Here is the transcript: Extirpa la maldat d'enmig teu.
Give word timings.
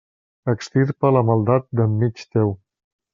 Extirpa 0.53 1.11
la 1.17 1.21
maldat 1.29 1.69
d'enmig 1.81 2.25
teu. 2.37 2.55